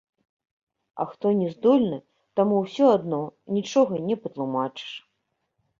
[1.03, 1.99] А хто не здольны,
[2.41, 3.23] таму ўсё адно
[3.61, 4.91] нічога не патлумачыш.